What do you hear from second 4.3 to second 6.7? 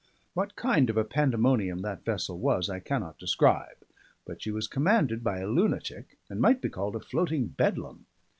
she was commanded by a lunatic, and might be